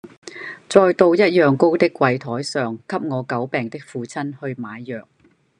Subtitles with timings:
[0.67, 5.07] 再到一樣高的櫃臺上給我久病的父親去買藥。